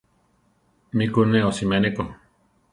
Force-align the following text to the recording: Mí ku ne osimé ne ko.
Mí 0.99 1.05
ku 1.17 1.21
ne 1.33 1.39
osimé 1.51 1.77
ne 1.81 1.89
ko. 1.95 2.03